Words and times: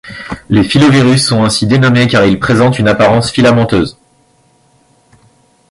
Les 0.49 0.63
filovirus 0.63 1.17
sont 1.23 1.43
ainsi 1.43 1.67
dénommés 1.67 2.07
car 2.07 2.25
ils 2.25 2.39
présentent 2.39 2.79
une 2.79 2.87
apparence 2.87 3.29
filamenteuse. 3.29 3.99